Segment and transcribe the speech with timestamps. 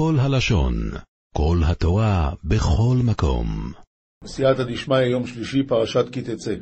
[0.00, 0.74] כל הלשון,
[1.34, 3.72] כל התורה, בכל מקום.
[4.24, 6.54] סייעתא דשמיא, יום שלישי, פרשת כי תצא.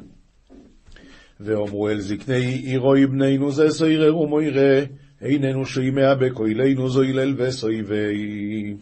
[1.41, 4.85] ואומרו אל זקני עירוי בנינו זה סוירר ומוירא,
[5.23, 8.77] איננו שימיה בכוילנו זו הלל וסויבי.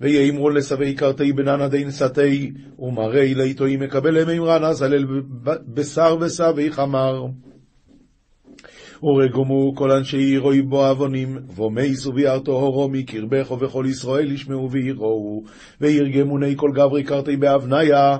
[0.00, 5.04] ויאמרו לסבי קרתי בננה דין סתי, ומראי ליטוי מקבל מימרן אז הלל
[5.74, 7.26] בשר וסבי חמר.
[9.02, 15.42] ורגומו כל אנשי עירוי בו עוונים, ומייסו ביארתו הורו מקרבך ובכל ישראל ישמעו ויראו,
[15.80, 18.16] וירגמוני כל גברי קרתי באבניה,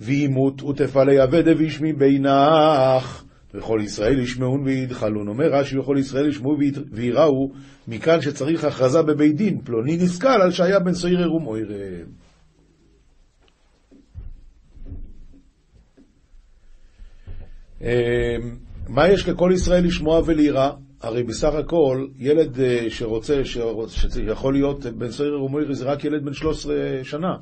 [0.00, 3.24] וימות ותפלי אבדה וישמי בינך.
[3.54, 5.28] וכל ישראל ישמעון וידחלון.
[5.28, 6.56] אומר רש"י, וכל ישראל ישמעו
[6.92, 7.50] ויראו,
[7.88, 12.04] מכאן שצריך הכרזה בבית דין, פלוני נסכל על שהיה בן סוירר ומוירר.
[18.90, 20.70] מה יש לכל ישראל לשמוע ולירא?
[21.02, 22.58] הרי בסך הכל, ילד
[22.88, 23.42] שרוצה,
[23.88, 27.36] שיכול להיות בן סוירר ומוירר זה רק ילד בן 13 שנה,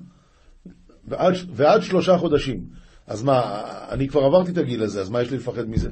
[1.04, 2.60] ועד, ועד שלושה חודשים.
[3.06, 5.90] אז מה, אני כבר עברתי את הגיל הזה, אז מה יש לי לפחד מזה?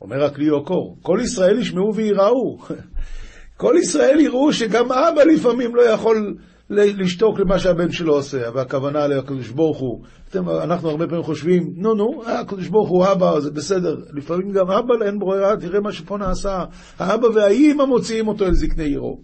[0.00, 2.58] אומר הכלי עוקור, כל ישראל ישמעו וייראו.
[3.56, 6.36] כל ישראל יראו שגם אבא לפעמים לא יכול
[6.70, 10.02] לשתוק למה שהבן שלו עושה, והכוונה לקדוש ברוך הוא.
[10.30, 13.96] אתם, אנחנו הרבה פעמים חושבים, נו נו, הקדוש ברוך הוא אבא, זה בסדר.
[14.12, 16.64] לפעמים גם אבא אין ברירה, תראה מה שפה נעשה.
[16.98, 19.20] האבא והאימא מוציאים אותו אל זקני עירו.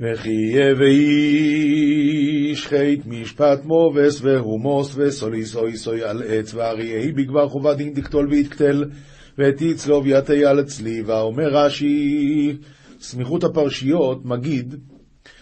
[0.00, 7.74] וכי יהיה ואיש חית משפט מובס והומוס וסוליס אוי סוי על עץ ואריהי בגבר חובה
[7.74, 8.84] דין דקטול ויתקטל
[9.38, 11.20] ותצלוב יתה על צליבה.
[11.20, 12.56] אומר רש"י,
[13.00, 14.74] סמיכות הפרשיות מגיד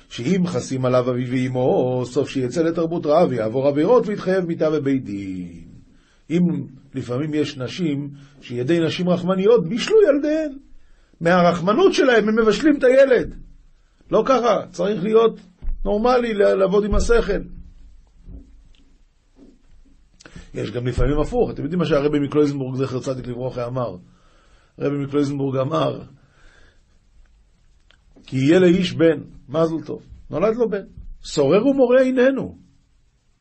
[0.09, 5.65] שאם חסים עליו אביו ואמו, סוף שיצא לתרבות רעב יעבור עבירות ויתחייב מיתה בבית דין.
[6.31, 6.43] אם
[6.95, 10.59] לפעמים יש נשים שידי נשים רחמניות בישלו ילדיהן,
[11.21, 13.35] מהרחמנות שלהם הם מבשלים את הילד.
[14.11, 15.41] לא ככה, צריך להיות
[15.85, 17.41] נורמלי, לעבוד עם השכל.
[20.55, 23.97] יש גם לפעמים הפוך, אתם יודעים מה שהרבי מקלויזנבורג, זכר צדיק לברכה, אמר?
[24.79, 26.01] הרבי מקלויזנבורג אמר,
[28.27, 30.85] כי יהיה לאיש בן, מזל טוב, נולד לו בן,
[31.25, 32.59] סורר ומורה עינינו,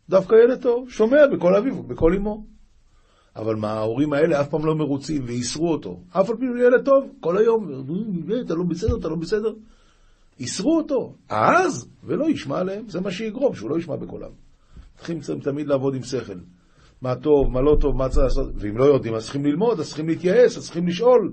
[0.09, 2.45] דווקא ילד טוב, שומע בקול אביו ובקול אמו.
[3.35, 5.99] אבל מה, ההורים האלה אף פעם לא מרוצים ואיסרו אותו.
[6.09, 7.85] אף על פי הוא ילד טוב, כל היום,
[8.45, 9.53] אתה לא בסדר, אתה לא בסדר.
[10.39, 14.29] איסרו אותו, אז, ולא ישמע עליהם, זה מה שיגרום, שהוא לא ישמע בקולם.
[14.97, 16.39] צריכים תמיד לעבוד עם שכל.
[17.01, 19.87] מה טוב, מה לא טוב, מה צריך לעשות, ואם לא יודעים, אז צריכים ללמוד, אז
[19.87, 21.31] צריכים להתייעץ, אז צריכים לשאול.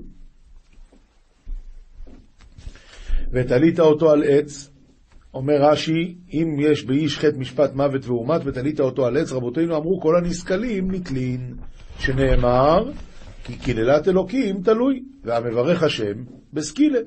[3.32, 4.70] ותלית אותו על עץ,
[5.34, 10.00] אומר רש"י, אם יש באיש חטא משפט מוות ואומת ותלית אותו על עץ, רבותינו אמרו
[10.00, 11.54] כל הנסכלים נתלין,
[11.98, 12.90] שנאמר,
[13.44, 16.14] כי קללת אלוקים תלוי, והמברך השם
[16.52, 16.98] בסקילה.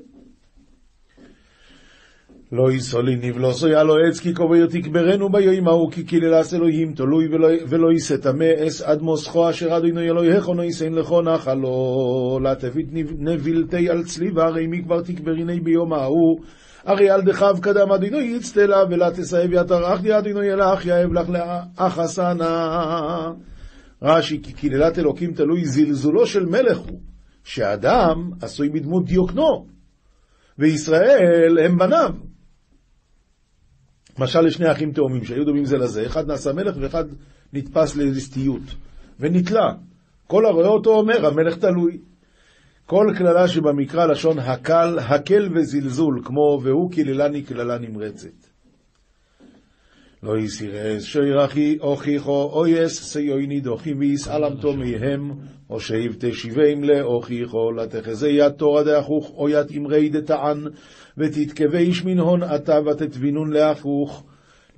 [2.52, 7.28] לא יסולי נבלוסו יעלו עץ כי קובר תקברנו ביום ההוא כי קללס אלוהים תלוי
[7.68, 12.38] ולא יישא טמא אס עד מוסכו אשר אדינו אלוהיכו לא יישאין לכו נחלו.
[12.42, 12.86] לה תבית
[13.18, 16.40] נבילתי על צליבה הרי מי כבר תקבריני ביום ההוא
[16.84, 21.98] הרי על דחב קדם אדינו יצטלה ולה תסאב יתר די אדינו ילך יאב לך לאח
[21.98, 23.32] אסנה
[24.02, 27.00] רש"י כי קללת אלוקים תלוי זלזולו של מלך הוא
[27.44, 29.66] שאדם עשוי בדמות דיוקנו.
[30.58, 32.10] וישראל הם בניו
[34.18, 37.04] משל לשני אחים תאומים שהיו דומים זה לזה, אחד נעשה מלך ואחד
[37.52, 38.62] נתפס לליסטיות
[39.20, 39.72] ונתלה.
[40.26, 41.98] כל הרואה אותו אומר, המלך תלוי.
[42.86, 48.45] כל קללה שבמקרא לשון הקל, הקל וזלזול, כמו והוא קללני קללה נמרצת.
[50.22, 55.30] לא יסירס שוירחי אוכיחו אויס סיויני דוחי ויסעלמתו מהם
[55.70, 60.64] או שאיב תשיבם לאוכיחו לתחזה יד תורא דאחוך או יד אמרי דתען
[61.18, 64.24] ותתקווה איש מן הון אתה ותתבינון לאחוך.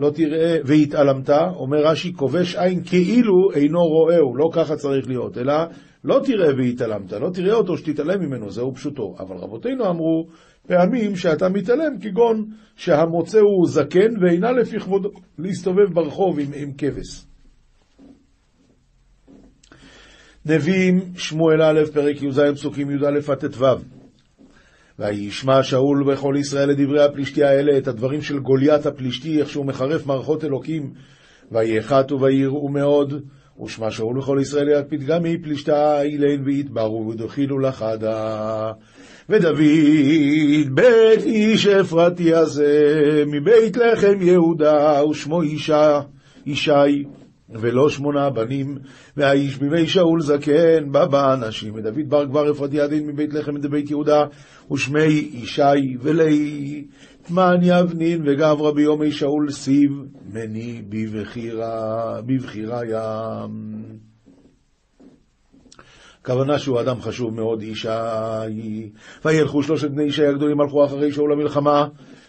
[0.00, 5.54] לא תראה והתעלמת אומר רש"י כובש עין כאילו אינו רואהו לא ככה צריך להיות אלא
[6.04, 10.28] לא תראה והתעלמת לא תראה אותו שתתעלם ממנו זהו פשוטו אבל רבותינו אמרו
[10.68, 17.24] פעמים שאתה מתעלם, כגון שהמוצא הוא זקן ואינה לפי כבודו להסתובב ברחוב עם, עם כבש.
[20.46, 23.64] נביאים, שמואל א', פרק י"ז, פסוקים י"א עד ט"ו.
[24.98, 30.06] וישמע שאול וכל ישראל לדברי הפלישתי האלה, את הדברים של גוליית הפלישתי, איך שהוא מחרף
[30.06, 30.92] מערכות אלוקים.
[31.52, 33.22] ויחתו ויראו מאוד,
[33.64, 38.72] ושמע שאול וכל ישראל יד פתגמי פלישתה אילן ויתברו ודחילו לחדה.
[39.28, 39.56] ודוד
[40.74, 46.00] בית איש אפרתי הזה מבית לחם יהודה ושמו אישה,
[46.46, 47.04] ישי
[47.50, 48.78] ולא שמונה בנים,
[49.16, 54.24] והאיש בימי שאול זקן, בא באנשים, ודוד בר כבר אפרתי הדין מבית לחם מדבית יהודה,
[54.72, 56.84] ושמי ישי ולי,
[57.28, 59.90] תמן יבנין וגברא ביומי שאול סיב,
[60.32, 62.20] מני בבחירה,
[62.88, 63.82] ים.
[66.22, 68.90] הכוונה שהוא אדם חשוב מאוד, ישי.
[69.24, 71.86] וילכו שלושת בני ישי הגדולים, הלכו אחרי שאול למלחמה,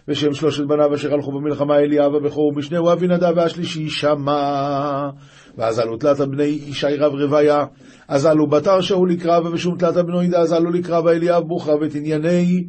[0.08, 5.10] ושם שלושת בניו אשר הלכו במלחמה, אליאב הבכור ומשנהו אבינדב והשלישי שמע.
[5.58, 7.66] ואז עלו תלת בני ישי רב רוויה,
[8.08, 11.96] אז עלו בתר שאול לקרב, ושום תלת בנו ידע, אז עלו לקרב אליאב בוכרה, ואת
[11.96, 12.66] ענייני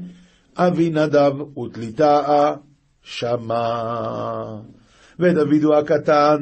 [0.57, 2.55] אבינדב ותליטה
[3.03, 4.61] שמע.
[5.21, 6.39] ודוד הוא הקטן,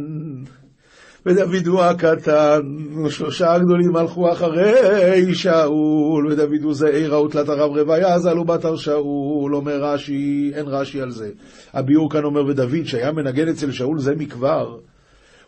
[1.26, 2.60] ודוד הוא הקטן,
[3.04, 9.82] ושלושה הגדולים הלכו אחרי שאול, ודוד הוא זעירה ותלת הרב רוויה, עלו בתר שאול, אומר
[9.82, 11.30] רש"י, אין רש"י על זה.
[11.72, 14.78] הביאור כאן אומר, ודוד שהיה מנגן אצל שאול זה מכבר,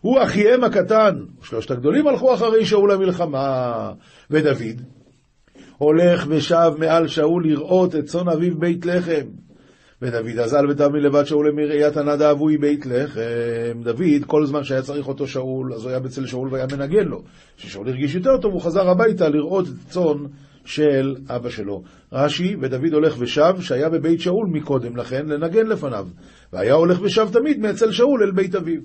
[0.00, 3.92] הוא אחיהם הקטן, שלושת הגדולים הלכו אחרי שאול למלחמה,
[4.30, 4.80] ודוד
[5.80, 9.26] הולך ושב מעל שאול לראות את צאן אביו בית לחם.
[10.02, 13.82] ודוד אזל ותמי לבד שאול למראיית הנדב הוא בית לחם.
[13.82, 17.22] דוד, כל זמן שהיה צריך אותו שאול, אז הוא היה בצל שאול והיה מנגן לו.
[17.56, 20.16] כששאול הרגיש יותר טוב, הוא חזר הביתה לראות את צאן
[20.64, 21.82] של אבא שלו.
[22.12, 26.08] רש"י, ודוד הולך ושב, שהיה בבית שאול מקודם לכן, לנגן לפניו.
[26.52, 28.80] והיה הולך ושב תמיד מאצל שאול אל בית אביו.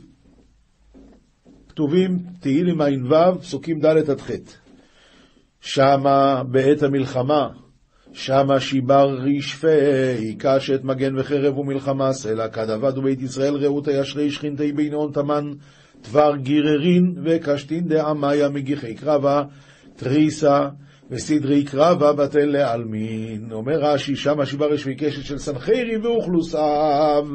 [1.70, 4.65] כתובים תהילים ע"ו, פסוקים ד' עד ח'.
[5.66, 7.48] שמה בעת המלחמה,
[8.14, 14.72] שמה שיבר רשפי, קשת מגן וחרב ומלחמה, סלע כד עבד ובית ישראל רעות הישרי שכינתי
[14.72, 15.52] בינון תמן,
[16.10, 19.44] דבר גיררין וקשתין דעמיה מגיחי קרבה,
[19.96, 20.68] תריסה
[21.12, 23.52] וסדרי קרבה בתן לעלמין.
[23.52, 27.28] אומר רש"י, שמה שיבר רשפי קשת של סנחרי ואוכלוסיו.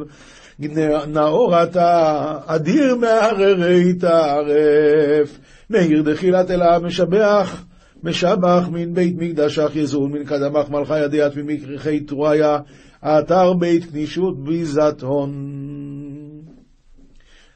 [1.09, 5.39] נאור אתה, אדיר מהררי טרף,
[5.71, 7.65] מאיר דחילת אלה משבח,
[8.03, 12.59] משבח מן בית מקדשך יזון, מן קדמך מלכה ידיעת ממקרחי טרויה,
[13.05, 15.33] אתר בית כנישות ביזת הון.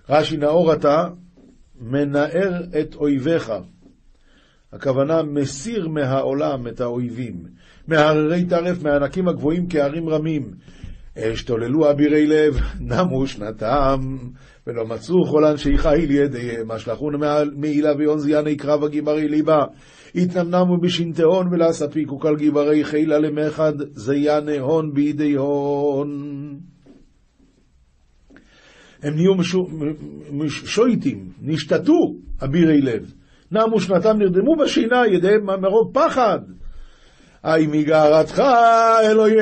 [0.09, 1.09] רש"י נאור אתה,
[1.81, 3.53] מנער את אויביך.
[4.73, 7.35] הכוונה מסיר מהעולם את האויבים.
[7.89, 10.51] מהררי טרף, מהענקים הגבוהים כהרים רמים.
[11.19, 12.61] אשתוללו אבירי לב,
[12.91, 14.17] נמו שנתם,
[14.67, 17.15] ולא מצאו כל אנשי חיל ידיהם, השלכון
[17.57, 19.65] מעילה ויונזיאני קרב הגיברי ליבה,
[20.15, 26.35] התנמנמו בשנתהון ולהספיקו כל גיברי חילה למחד, זייני הון בידי הון.
[29.03, 29.35] הם נהיו
[30.49, 32.15] שויטים, נשתתו
[32.45, 33.13] אבירי לב,
[33.53, 36.39] נמו שנתם, נרדמו בשינה, ידיהם מרוב פחד.
[37.43, 38.43] היי מגערתך
[39.11, 39.35] אלוהי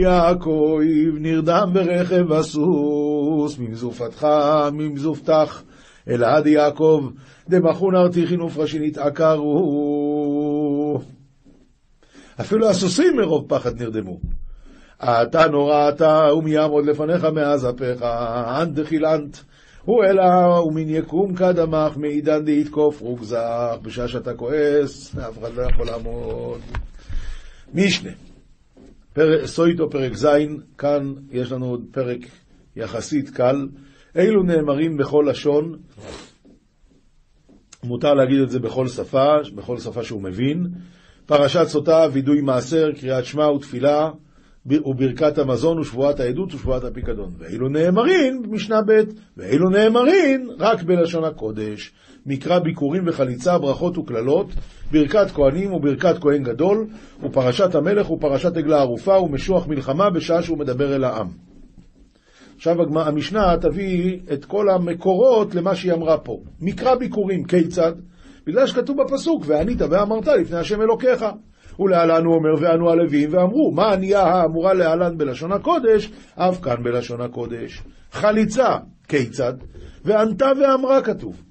[0.00, 0.78] יעקב,
[1.20, 4.26] נרדם ברכב הסוס, ממזופתך,
[4.72, 5.62] ממזופתך,
[6.08, 7.10] אלעד יעקב,
[7.48, 10.36] דמחון ארתיכין ופרשין התעקרו.
[12.40, 14.18] אפילו הסוסים מרוב פחד נרדמו.
[15.02, 18.02] אתה נורא אתה, ומי יעמוד לפניך מאז אפיך,
[18.62, 19.36] אנט דחילנט.
[19.84, 20.22] הוא אלא
[20.60, 26.60] ומן יקום קדמך, מעידן דהתקוף רוגזך, בשעה שאתה כועס, אף אחד לא יכול לעמוד.
[27.74, 28.10] משנה,
[29.12, 29.46] פר...
[29.46, 30.26] סויטו פרק ז',
[30.78, 32.20] כאן יש לנו עוד פרק
[32.76, 33.66] יחסית קל.
[34.16, 35.76] אילו נאמרים בכל לשון,
[37.84, 40.66] מותר להגיד את זה בכל שפה, בכל שפה שהוא מבין.
[41.26, 44.10] פרשת סוטה, וידוי מעשר, קריאת שמע ותפילה,
[44.66, 47.30] וברכת המזון ושבועת העדות ושבועת הפיקדון.
[47.38, 49.00] ואילו נאמרים, משנה ב',
[49.36, 51.92] ואילו נאמרים רק בלשון הקודש.
[52.26, 54.46] מקרא ביקורים וחליצה, ברכות וקללות,
[54.92, 56.86] ברכת כהנים וברכת כהן גדול,
[57.22, 61.45] ופרשת המלך ופרשת עגלה ערופה ומשוח מלחמה בשעה שהוא מדבר אל העם.
[62.56, 66.40] עכשיו המשנה תביא את כל המקורות למה שהיא אמרה פה.
[66.60, 67.92] מקרא ביקורים, כיצד?
[68.46, 71.24] בגלל שכתוב בפסוק, וענית ואמרת לפני השם אלוקיך.
[71.78, 77.20] ולהלן הוא אומר, וענו הלווים ואמרו, מה ענייה האמורה להלן בלשון הקודש, אף כאן בלשון
[77.20, 77.82] הקודש.
[78.12, 78.76] חליצה,
[79.08, 79.52] כיצד?
[80.04, 81.42] וענתה ואמרה כתוב.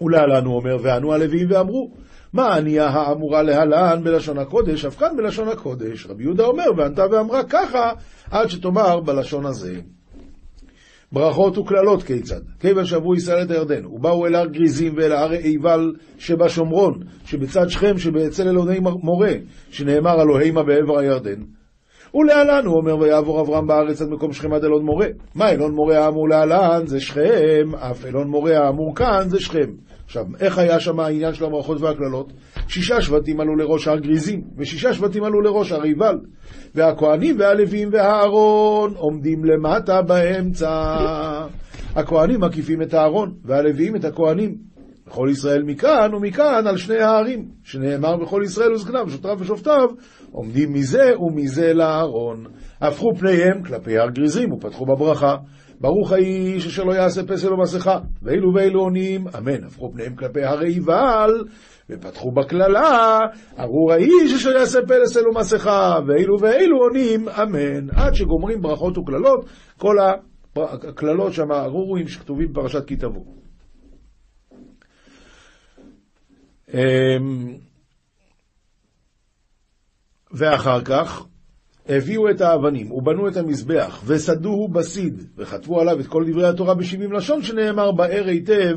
[0.00, 1.90] ולהלן הוא אומר, וענו הלווים ואמרו,
[2.36, 6.06] מה ענייה האמורה להלן בלשון הקודש, אף כאן בלשון הקודש.
[6.06, 7.90] רבי יהודה אומר, וענתה ואמרה ככה,
[8.30, 9.80] עד שתאמר בלשון הזה.
[11.12, 12.40] ברכות וקללות כיצד?
[12.60, 17.98] כיוון שעברו ישראל את הירדן, ובאו אל הר גריזים ואל הר עיבל שבשומרון, שבצד שכם,
[17.98, 19.32] שבאצל אלוהי מורה,
[19.70, 21.42] שנאמר אלוהימה בעבר הירדן.
[22.14, 25.06] ולהלן הוא אומר, ויעבור אברהם בארץ עד מקום שכם עד אלון מורה.
[25.34, 26.86] מה אלון מורה האמור להלן?
[26.86, 29.70] זה שכם, אף אלון מורה האמור כאן זה שכם.
[30.06, 32.32] עכשיו, איך היה שם העניין של הברכות והקללות?
[32.68, 36.18] שישה שבטים עלו לראש הר גריזים, ושישה שבטים עלו לראש הר עיבל.
[36.74, 40.96] והכהנים והלווים והארון עומדים למטה באמצע.
[41.96, 44.54] הכהנים מקיפים את הארון, והלוויים את הכהנים.
[45.06, 49.88] בכל ישראל מכאן ומכאן על שני הערים, שנאמר בכל ישראל וזקניו, שוטריו ושופטיו,
[50.32, 52.44] עומדים מזה ומזה לארון.
[52.80, 55.36] הפכו פניהם כלפי הר גריזים ופתחו בברכה.
[55.80, 59.64] ברוך האיש אשר לא יעשה פסל או מסכה, ואילו ואילו עונים, אמן.
[59.64, 61.44] הפכו פניהם כלפי הרי עיבל,
[61.90, 63.18] ופתחו בקללה,
[63.58, 67.90] ארור האיש אשר יעשה פסל או מסכה, ואילו ואילו עונים, אמן.
[67.90, 69.46] עד שגומרים ברכות וקללות,
[69.78, 69.96] כל
[70.56, 73.24] הקללות שם, ארורים שכתובים בפרשת כי תבוא.
[76.74, 77.56] אמ,
[80.32, 81.26] ואחר כך
[81.88, 87.12] הביאו את האבנים ובנו את המזבח וסדוהו בסיד וכתבו עליו את כל דברי התורה בשבעים
[87.12, 88.76] לשון שנאמר באר היטב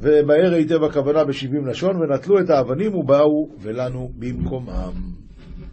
[0.00, 4.92] ובאר היטב הכוונה בשבעים לשון ונטלו את האבנים ובאו ולנו במקומם.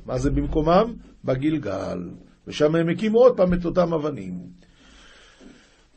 [0.05, 0.94] מה זה במקומם?
[1.25, 2.00] בגלגל.
[2.48, 4.34] ושם הם הקימו עוד פעם את אותם אבנים.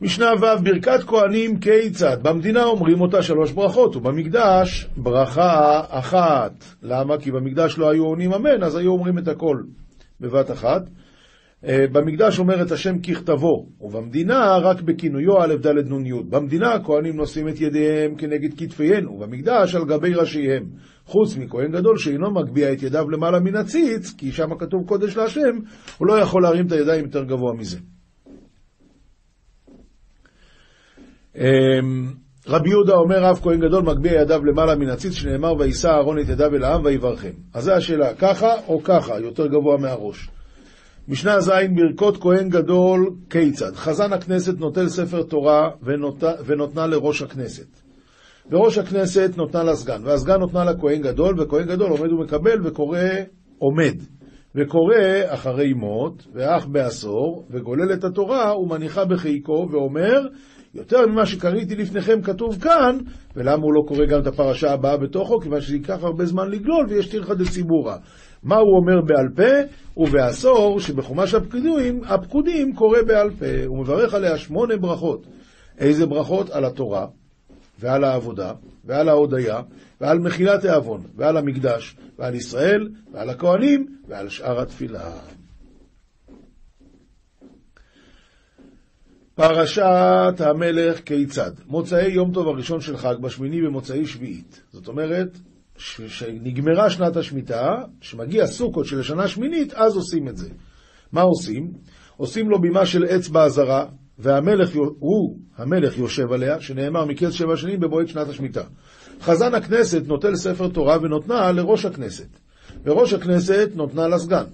[0.01, 2.17] משנה ו' ברכת כהנים כיצד?
[2.23, 6.63] במדינה אומרים אותה שלוש ברכות, ובמקדש ברכה אחת.
[6.83, 7.17] למה?
[7.17, 9.57] כי במקדש לא היו עונים אמן, אז היו אומרים את הכל
[10.21, 10.89] בבת אחת.
[11.65, 16.23] אה, במקדש אומר את השם ככתבו, ובמדינה רק בכינויו א' ד' נ' י'.
[16.29, 20.65] במדינה הכהנים נושאים את ידיהם כנגד כתפיהן, ובמקדש על גבי ראשיהם.
[21.05, 25.59] חוץ מכהן גדול שאינו מגביה את ידיו למעלה מן הציץ, כי שם כתוב קודש להשם,
[25.97, 27.79] הוא לא יכול להרים את הידיים יותר גבוה מזה.
[32.49, 36.29] רבי יהודה אומר, רב כהן גדול מגביה ידיו למעלה מן הציץ, שנאמר, ויישא אהרון את
[36.29, 37.31] ידיו אל העם ויברכם.
[37.53, 40.29] אז זו השאלה, ככה או ככה, יותר גבוה מהראש.
[41.07, 43.75] משנה ז' ברכות כהן גדול כיצד?
[43.75, 46.23] חזן הכנסת נוטל ספר תורה ונות...
[46.45, 47.67] ונותנה לראש הכנסת.
[48.51, 52.99] וראש הכנסת נותנה לסגן, והסגן נותנה לכהן גדול, וכהן גדול עומד ומקבל וקורא
[53.57, 53.95] עומד.
[54.55, 54.95] וקורא
[55.27, 60.27] אחרי מות, ואח בעשור, וגולל את התורה ומניחה בחיקו, ואומר,
[60.73, 62.97] יותר ממה שקראתי לפניכם כתוב כאן,
[63.35, 65.39] ולמה הוא לא קורא גם את הפרשה הבאה בתוכו?
[65.39, 67.95] כיוון שזה ייקח הרבה זמן לגלול ויש תלכא דציבורא.
[68.43, 69.73] מה הוא אומר בעל פה?
[69.97, 73.65] ובעשור שבחומש הפקודים, הפקודים קורא בעל פה.
[73.65, 75.25] הוא מברך עליה שמונה ברכות.
[75.79, 76.49] איזה ברכות?
[76.49, 77.07] על התורה,
[77.79, 78.53] ועל העבודה,
[78.85, 79.61] ועל ההודיה,
[80.01, 85.11] ועל מחילת העוון, ועל המקדש, ועל ישראל, ועל הכהנים, ועל שאר התפילה.
[89.39, 91.51] פרשת המלך כיצד?
[91.67, 94.61] מוצאי יום טוב הראשון של חג, בשמיני במוצאי שביעית.
[94.71, 95.37] זאת אומרת,
[95.77, 100.49] שנגמרה שנת השמיטה, שמגיע סוכות של השנה השמינית, אז עושים את זה.
[101.11, 101.71] מה עושים?
[102.17, 103.85] עושים לו בימה של עץ באזהרה,
[104.17, 108.63] והמלך, הוא, המלך יושב עליה, שנאמר מקץ שבע שנים במועד שנת השמיטה.
[109.21, 112.39] חזן הכנסת נוטל ספר תורה ונותנה לראש הכנסת,
[112.83, 114.45] וראש הכנסת נותנה לסגן,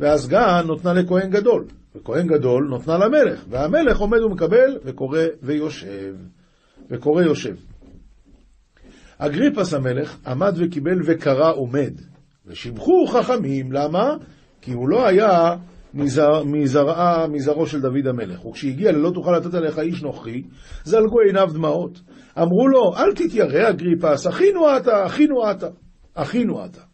[0.00, 1.64] והסגן נותנה לכהן גדול,
[1.96, 6.14] וכהן גדול נותנה למלך, והמלך עומד ומקבל וקורא ויושב.
[6.90, 7.54] וקורא יושב.
[9.18, 11.92] אגריפס המלך עמד וקיבל וקרא עומד,
[12.46, 14.16] ושיבחו חכמים, למה?
[14.60, 15.56] כי הוא לא היה
[15.94, 18.46] מזר, מזרעה, מזרעו של דוד המלך.
[18.46, 20.42] וכשהגיע ללא תוכל לתת עליך איש נוכרי,
[20.84, 22.00] זלגו עיניו דמעות.
[22.38, 25.68] אמרו לו, אל תתיירא אגריפס, אחינו אתה, אחינו אתה,
[26.14, 26.91] אחינו אתה.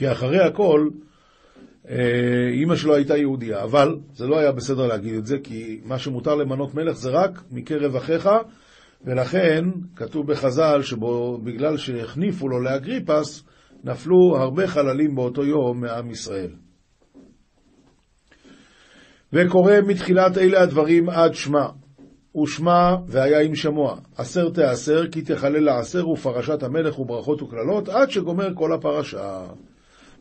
[0.00, 0.88] כי אחרי הכל,
[1.88, 5.98] אה, אימא שלו הייתה יהודייה, אבל זה לא היה בסדר להגיד את זה, כי מה
[5.98, 8.28] שמותר למנות מלך זה רק מקרב אחיך,
[9.04, 9.64] ולכן
[9.96, 13.44] כתוב בחז"ל שבגלל שהחניפו לו לאגריפס,
[13.84, 16.50] נפלו הרבה חללים באותו יום מעם ישראל.
[19.32, 21.66] וקורא מתחילת אלה הדברים עד שמע.
[22.42, 23.96] ושמע והיה עם שמוע.
[24.16, 29.46] עשר תעשר כי תחלל לעשר ופרשת המלך וברכות וקללות עד שגומר כל הפרשה.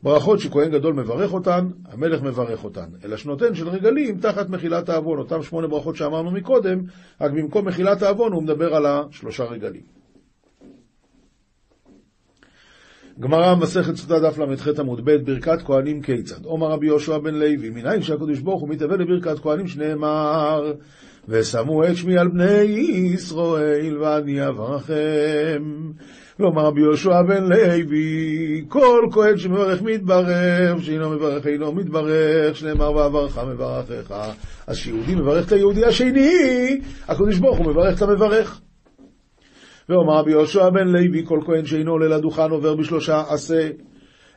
[0.04, 2.90] ברכות שכהן גדול מברך אותן, המלך מברך אותן.
[3.06, 6.80] אלא שנותן של רגלים תחת מחילת העוון, אותן שמונה ברכות שאמרנו מקודם,
[7.22, 10.00] רק במקום מחילת העוון הוא מדבר על השלושה רגלים.
[13.20, 16.46] גמרא מסכת סוטה דף ל"ח עמוד ב' ברכת כהנים כיצד?
[16.46, 20.74] עומר רבי יהושע בן לוי, מנין שהקדוש ברוך הוא מתהווה לברכת כהנים שנאמר
[21.28, 22.62] ושמו את שמי על בני
[23.14, 25.64] ישראל ואני אברכם
[26.40, 33.38] ואומר רבי יהושע בן לוי, כל כהן שמברך מתברך, שאינו מברך אינו מתברך, שנאמר ואברך
[33.38, 34.32] מברכך.
[34.68, 38.62] אז כשיהודי מברך את היהודי השני, הקדוש ברוך הוא מברך את המברך.
[39.90, 43.70] ואומר רבי יהושע בן לוי, כל כהן שאינו עולה לדוכן עובר בשלושה עשה.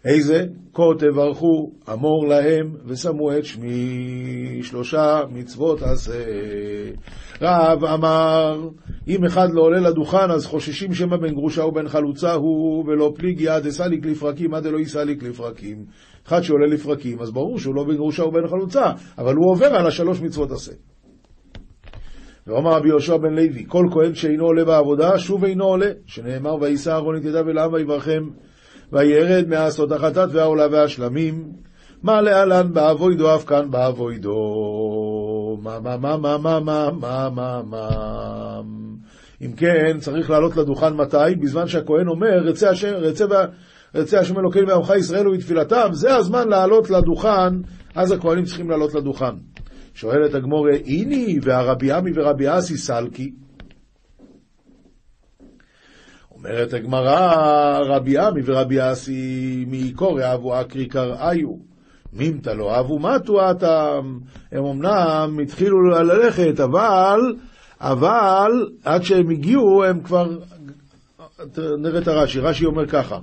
[0.04, 0.44] איזה?
[0.74, 6.24] כה תברכו, אמור להם, ושמו את שמי, שלושה מצוות עשה.
[7.42, 8.68] רב אמר,
[9.08, 13.48] אם אחד לא עולה לדוכן, אז חוששים שמא בן גרושה ובן חלוצה הוא, ולא פליגי
[13.48, 15.84] עד אסליק לפרקים, עד אלא יסליק לפרקים.
[16.26, 19.86] אחד שעולה לפרקים, אז ברור שהוא לא בן גרושה ובן חלוצה, אבל הוא עובר על
[19.86, 20.72] השלוש מצוות עשה.
[22.46, 26.90] ואומר רבי יהושע בן לוי, כל כהן שאינו עולה בעבודה, שוב אינו עולה, שנאמר, ויישא
[26.90, 28.22] אהרון את ידיו אל העם ויברכם,
[28.92, 31.52] וירד מעשות החטאת והעולה והשלמים,
[32.02, 34.38] מה להלן באבוידו אף כאן באבוידו,
[35.62, 37.88] מה מה מה מה מה מה מה מה מה
[39.42, 41.34] אם כן, צריך לעלות לדוכן מתי?
[41.40, 43.24] בזמן שהכהן אומר, רצה השם, רצה,
[43.94, 47.54] רצה השם אלוקינו ועמך ישראל ובתפילתם, זה הזמן לעלות לדוכן,
[47.94, 49.34] אז הכהנים צריכים לעלות לדוכן.
[49.94, 53.32] שואלת הגמור, איני והרבי עמי ורבי אסי סלקי.
[56.44, 61.56] אומרת הגמרא, רבי עמי ורבי אסי מקורא אבו אקרי קראיו.
[62.12, 64.18] מימתא לא אבו מתו אטם.
[64.52, 67.20] הם אמנם התחילו ללכת, אבל,
[67.80, 68.50] אבל
[68.84, 70.38] עד שהם הגיעו, הם כבר...
[71.78, 73.18] נראה את הרש"י, רש"י אומר ככה: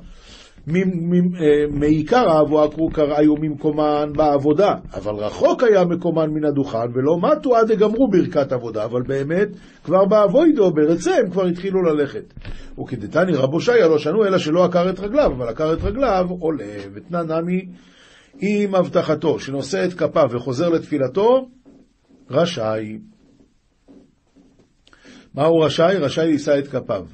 [1.69, 7.71] מעיקר אבו עקרו קראיו ממקומן בעבודה, אבל רחוק היה מקומן מן הדוכן, ולא מתו עד
[7.71, 9.47] דגמרו ברכת עבודה, אבל באמת,
[9.83, 12.33] כבר באבוידו, ברצה, הם כבר התחילו ללכת.
[12.79, 16.73] וכדתני רבו שיה לא שנו, אלא שלא עקר את רגליו, אבל עקר את רגליו עולה,
[16.93, 17.65] ותנא נמי
[18.39, 21.49] עם הבטחתו, שנושא את כפיו וחוזר לתפילתו,
[22.29, 22.97] רשאי.
[25.33, 25.97] מה הוא רשאי?
[25.97, 27.05] רשאי לישא את כפיו.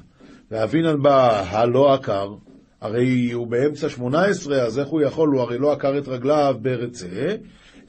[0.50, 2.28] ואבינן בא הלא עקר,
[2.86, 5.28] הרי הוא באמצע שמונה עשרה, אז איך הוא יכול?
[5.28, 7.36] הוא הרי לא עקר את רגליו ברצה,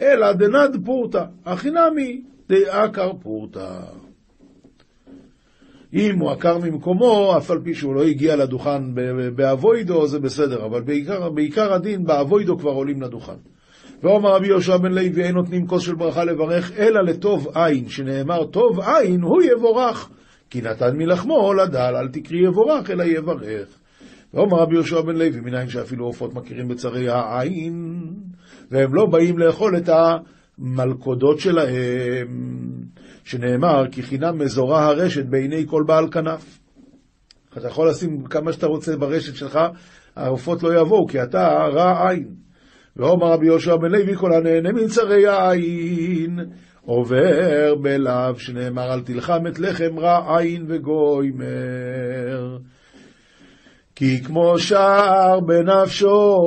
[0.02, 3.80] אלא דנד פורתא, הכי נמי דעקר פורתא.
[5.94, 8.96] אם הוא עקר ממקומו, אף על פי שהוא לא הגיע לדוכן
[9.36, 13.38] באבוידו, זה בסדר, אבל בעיקר, בעיקר הדין, באבוידו כבר עולים לדוכן.
[14.04, 18.46] ואומר רבי יהושע בן לוי, אין נותנים כוס של ברכה לברך, אלא לטוב עין, שנאמר
[18.46, 20.10] טוב עין, הוא יבורך.
[20.50, 23.77] כי נתן מלחמו לדל, אל תקרי יבורך, אלא יברך.
[24.38, 28.04] ואומר רבי יהושע בן לוי, מנין שאפילו עופות מכירים בצרי העין,
[28.72, 32.28] והם לא באים לאכול את המלכודות שלהם,
[33.24, 36.60] שנאמר, כי חינם מזורה הרשת בעיני כל בעל כנף.
[37.58, 39.60] אתה יכול לשים כמה שאתה רוצה ברשת שלך,
[40.16, 42.28] העופות לא יבואו, כי אתה רע עין.
[42.96, 46.40] ואומר רבי יהושע בן לוי, כל הנהנה מצרי העין,
[46.86, 52.58] עובר בלאו, שנאמר, אל תלחם את לחם רע עין וגוימר.
[53.98, 56.38] כי כמו שער בנפשו,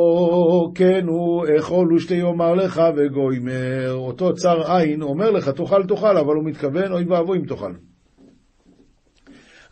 [0.75, 3.93] כן הוא אכול ושתי יאמר לך וגוימר.
[3.93, 7.73] אותו צר עין אומר לך, תאכל תאכל, אבל הוא מתכוון, אוי ואבוי אם תאכל.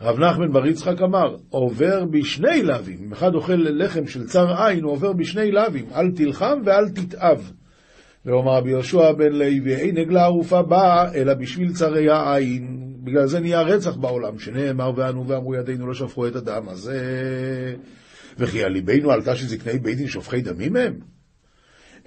[0.00, 2.98] רב נחמן בר יצחק אמר, עובר בשני לאווים.
[3.06, 5.86] אם אחד אוכל לחם של צר עין, הוא עובר בשני לאווים.
[5.94, 7.52] אל תלחם ואל תתאב.
[8.26, 12.77] ואומר רבי יהושע בן לוי, אין עגלה ערופה באה, אלא בשביל צרי העין.
[13.08, 17.00] בגלל זה נהיה רצח בעולם, שנאמר ואנו ואמרו ידינו לא שפכו את הדם הזה,
[18.38, 20.98] וכי על ליבנו עלתה שזקני בית דין שופכי דמים הם?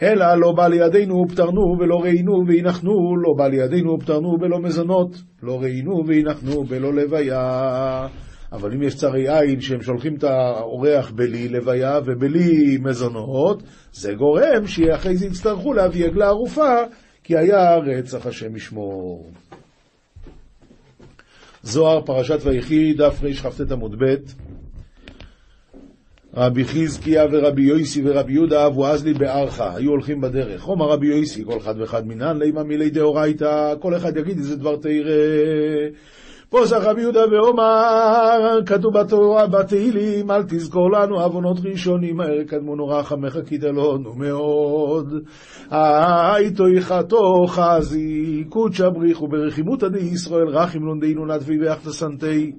[0.01, 5.59] אלא לא בא לידינו ופטרנו ולא ראינו והנחנו, לא בא לידינו ופטרנו בלא מזונות, לא
[5.61, 8.07] ראינו והנחנו בלא לוויה.
[8.51, 14.67] אבל אם יש צרי עין שהם שולחים את האורח בלי לוויה ובלי מזונות, זה גורם
[14.67, 16.75] שאחרי זה יצטרכו להביא עגלה ערופה,
[17.23, 19.31] כי היה רצח השם ישמור.
[21.63, 24.15] זוהר, פרשת ויחי, דף רכ"ט עמוד ב'
[26.33, 30.67] רבי חזקיה ורבי יויסי ורבי יהודה אבו עזלי בארכה, היו הולכים בדרך.
[30.67, 34.75] אומר רבי יויסי, כל אחד ואחד מינן, לימה מילי דאורייתא, כל אחד יגיד איזה דבר
[34.75, 35.87] תראה.
[36.51, 43.03] פוסח רבי יהודה ואומר, כתוב בתורה, בתהילים, אל תזכור לנו עוונות ראשונים, מהר קדמו נורא
[43.03, 45.13] חמך קידלונו מאוד.
[45.69, 52.51] הייתו יחתו חזי, קודשא בריחו ברחימותא די ישראל רחים לונדינו נדבי ויחתסנתי.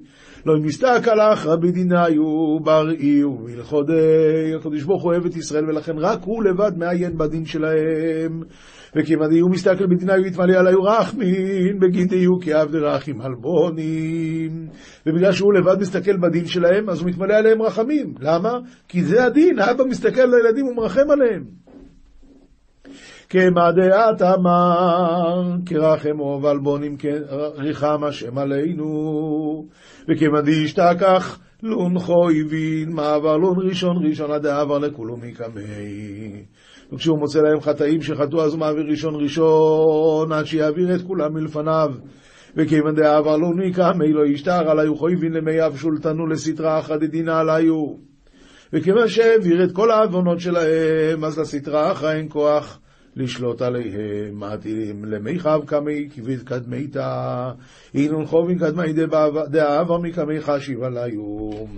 [0.45, 4.53] לא מסתק הלך רבי דינאיו בראי ובלכודי.
[4.59, 8.43] הקדוש ברוך הוא אוהב את ישראל ולכן רק הוא לבד מעיין בדין שלהם.
[8.95, 14.67] וכיוון דיהו מסתכל בדינאיו יתמלא עליו רחמין, בגין דיהו כי עבדי רחים הלבונים.
[15.05, 18.13] ובגלל שהוא לבד מסתכל בדין שלהם, אז הוא מתמלא עליהם רחמים.
[18.19, 18.59] למה?
[18.87, 21.43] כי זה הדין, האבא מסתכל על הילדים ומרחם עליהם.
[23.29, 29.67] כמה דעת אמר, כרחמו ועלבונים כריחם השם עלינו,
[30.09, 36.43] וכמה דשתכח לון חויבין, מעבר לון ראשון ראשון עד העבר לכולו מקמי.
[36.93, 41.91] וכשהוא מוצא להם חטאים שחטאו אז הוא מעביר ראשון ראשון עד שיעביר את כולם מלפניו.
[42.55, 47.95] וכיוון דעבר לון מקמי לא ישתר עליו חויבין למי אב שולטנו לסטרא אחא דדינא עליו.
[48.73, 52.79] וכיוון שהעביר את כל העוונות שלהם, אז לסטרה אחא אין כוח
[53.15, 54.39] לשלוט עליהם.
[54.39, 57.51] מעטילים למיכב קמי כבית קדמיתא,
[57.95, 58.93] אינון חובין קדמי
[59.49, 61.69] דאבה מקמי חשיב עליום.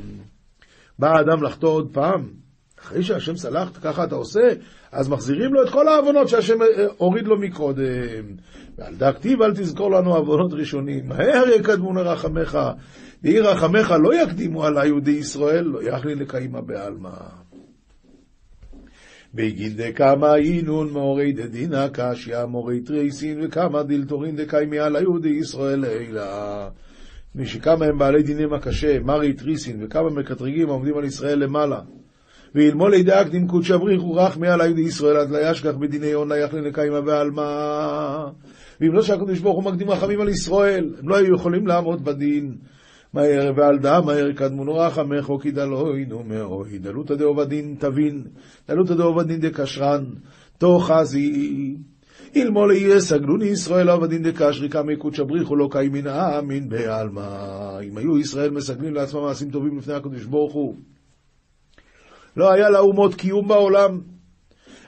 [1.00, 2.45] בא האדם לחטוא עוד פעם,
[2.86, 4.50] אחרי שהשם סלח, ככה אתה עושה,
[4.92, 6.68] אז מחזירים לו את כל העוונות שהשם אה,
[6.98, 8.26] הוריד לו מקודם.
[8.78, 12.60] ועל דא כתיב אל תזכור לנו עוונות ראשונים, מהר יקדמו לרחמך,
[13.24, 17.10] דהי רחמך לא יקדימו על היהודי ישראל, לא יכלי לקיימה בעלמא.
[19.34, 26.70] בגיד דקמא אינון מורי דדינא קשיא מורי תריסין וכמה דילתורין דקיימי על היהודי ישראל אלה.
[27.36, 31.82] מי שכמה הם בעלי דינים הקשה, מרי תריסין וכמה מקטרגים העומדים על ישראל למעלה.
[32.56, 37.02] ואילמו לידי אקדים קודש אבריחו רחמי על היהודי ישראל עד לישכח בדיני עון ליחלי נקיימה
[37.02, 38.26] בעלמא.
[38.82, 42.56] ואם לא שהקדוש ברוך הוא מקדים רחמים על ישראל, הם לא היו יכולים לעמוד בדין.
[43.14, 48.24] מהר ועל דא מהר קדמונו רחמך כי דלוינו מאוי דלותא דעובדין תבין
[48.70, 50.06] דלותא דעובדין דקשרן
[50.58, 51.76] תאחזי
[52.36, 58.18] אילמו לאייה סגלוני ישראל עובדין דקשרי קמי קודש בריחו לא קיימין אמין בעלמא אם היו
[58.18, 60.76] ישראל מסגלים לעצמם מעשים טובים לפני הקדוש ברוך הוא
[62.38, 64.00] לא היה לאומות קיום בעולם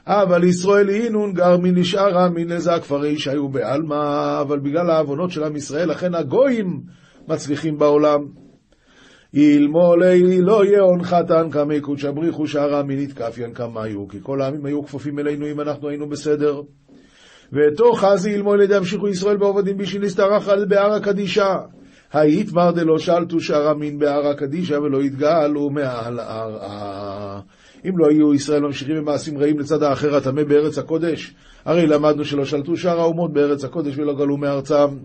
[0.07, 5.43] אבל ישראל אינון גר מן נשארה מן לזה הכפרי שהיו בעלמא אבל בגלל העוונות של
[5.43, 6.81] עם ישראל לכן הגויים
[7.27, 8.19] מצליחים בעולם.
[9.33, 14.83] אילמולי לא יהון חתן כמי קודש בריחו שערה מינית כפיין כמיו, כי כל העמים היו
[14.83, 16.61] כפופים אלינו אם אנחנו היינו בסדר.
[17.53, 21.55] ותוך חזי אילמולי דהמשיכו ישראל בעובדים בשביל להסתרח על בהר הקדישה.
[22.13, 27.39] היית מר דלא שלטו שערה מין בהר הקדישה ולא יתגאלו מעל הר
[27.85, 31.33] אם לא היו ישראל ממשיכים במעשים רעים לצד האחר הטמא בארץ הקודש,
[31.65, 34.97] הרי למדנו שלא שלטו שאר האומות בארץ הקודש ולא גלו מארצם.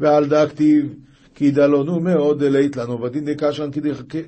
[0.00, 0.94] ועל דא כתיב
[1.34, 3.70] כי דלונו מאוד דלית לנו, ודין דקשרן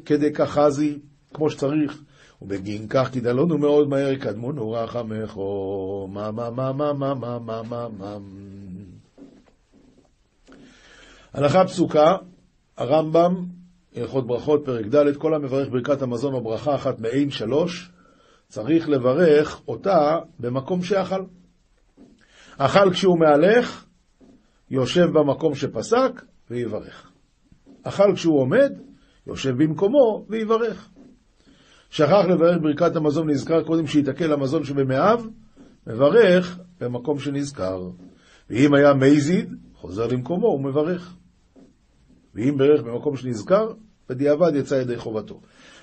[0.04, 0.98] כדקחזי,
[1.34, 2.02] כמו שצריך.
[2.42, 6.08] ובגין כך כי דלונו מאוד מהר יקדמונו רחמךו.
[6.12, 8.16] מה מה מה מה מה מה מה מה מה
[11.34, 12.16] הלכה פסוקה,
[12.76, 13.44] הרמב"ם,
[13.94, 17.90] הלכות ברכות, פרק ד', כל המברך ברכת המזון או ברכה אחת מעין שלוש,
[18.48, 21.24] צריך לברך אותה במקום שאכל.
[22.58, 23.84] אכל כשהוא מהלך,
[24.70, 27.10] יושב במקום שפסק, ויברך.
[27.82, 28.72] אכל כשהוא עומד,
[29.26, 30.88] יושב במקומו ויברך.
[31.90, 35.24] שכח לברך ברכת המזון, נזכר קודם שיתקל המזון שבמאיו,
[35.86, 37.80] מברך במקום שנזכר.
[38.50, 41.16] ואם היה מייזיד, חוזר למקומו ומברך.
[42.34, 43.68] ואם ברך במקום שנזכר,
[44.08, 45.40] בדיעבד יצא ידי חובתו.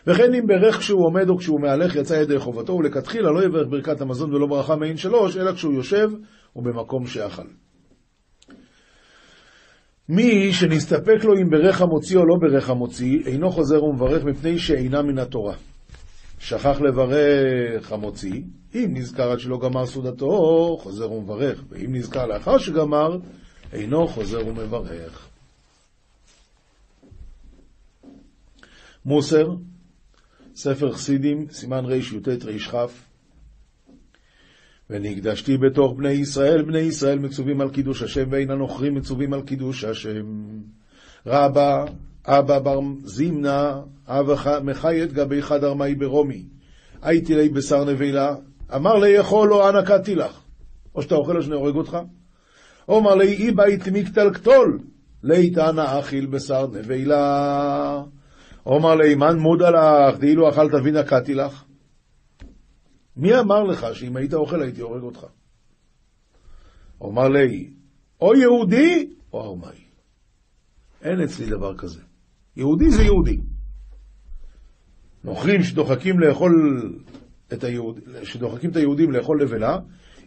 [0.07, 4.01] וכן אם ברך כשהוא עומד או כשהוא מהלך יצא ידי חובתו, ולכתחילה לא יברך ברכת
[4.01, 6.09] המזון ולא ברכה מעין שלוש, אלא כשהוא יושב
[6.55, 7.47] ובמקום שאכל.
[10.09, 15.01] מי שנסתפק לו אם ברך המוציא או לא ברך המוציא, אינו חוזר ומברך מפני שאינה
[15.01, 15.55] מן התורה.
[16.39, 18.41] שכח לברך המוציא,
[18.75, 23.17] אם נזכר עד שלא גמר סעודתו, חוזר ומברך, ואם נזכר לאחר שגמר,
[23.73, 25.30] אינו חוזר ומברך.
[29.05, 29.55] מוסר,
[30.55, 32.75] ספר חסידים, סימן רי"ט רי"כ
[34.89, 39.83] ונקדשתי בתוך בני ישראל, בני ישראל מצווים על קידוש השם, ואין הנוכרים מצווים על קידוש
[39.83, 40.25] השם.
[41.27, 41.85] רבא,
[42.25, 46.45] אבא בר זימנה, אבא מחיית גבי חדר מי ברומי.
[47.01, 48.35] הייתי לי בשר נבלה,
[48.75, 50.39] אמר לי יכול לו אנא קטי לך.
[50.95, 51.97] או שאתה אוכל או שאני הורג אותך.
[52.87, 54.79] אומר לי אי בית מקטל קטול,
[55.23, 58.03] לית אנא אכיל בשר נבלה.
[58.65, 61.63] אומר לי מן מודה לך, דאילו אכלת וינה קטי לך.
[63.15, 65.25] מי אמר לך שאם היית אוכל הייתי הורג אותך?
[67.01, 67.69] אומר לי,
[68.21, 69.81] או יהודי או ארמאי.
[71.01, 72.01] אין אצלי דבר כזה.
[72.55, 73.41] יהודי זה יהודי.
[75.23, 76.51] נוכרים שדוחקים לאכול
[77.53, 77.99] את היהוד...
[78.23, 79.77] שדוחקים את היהודים לאכול לבלה,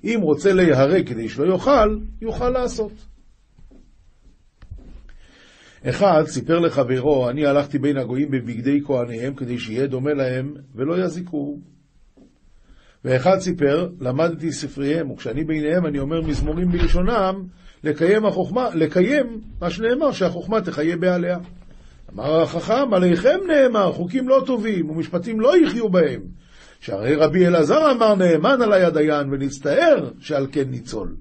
[0.05, 2.93] אם רוצה להיהרג כדי שלא יאכל, יוכל לעשות.
[5.89, 11.59] אחד סיפר לחברו, אני הלכתי בין הגויים בבגדי כהניהם כדי שיהיה דומה להם ולא יזיקו.
[13.05, 17.43] ואחד סיפר, למדתי ספריהם, וכשאני ביניהם אני אומר מזמורים בלשונם,
[17.85, 21.39] לקיים החוכמה, לקיים מה שנאמר, שהחוכמה תחיה בעליה.
[22.15, 26.21] אמר החכם, עליכם נאמר, חוקים לא טובים ומשפטים לא יחיו בהם.
[26.81, 31.15] שהרי רבי אלעזר אמר, נאמן עלי הדיין, ונצטער שעל כן ניצול.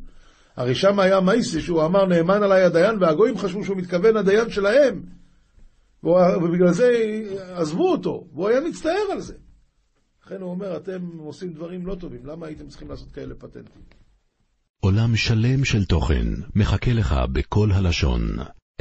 [0.55, 5.03] הרי שם היה מייסי שהוא אמר, נאמן עלי הדיין, והגויים חשבו שהוא מתכוון הדיין שלהם.
[6.03, 6.91] ובגלל זה
[7.55, 9.33] עזבו אותו, והוא היה מצטער על זה.
[10.25, 13.81] לכן הוא אומר, אתם עושים דברים לא טובים, למה הייתם צריכים לעשות כאלה פטנטים?
[14.79, 18.21] עולם שלם של תוכן מחכה לך בכל הלשון,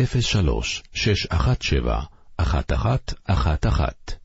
[0.00, 2.00] 03 617
[2.40, 4.21] 1111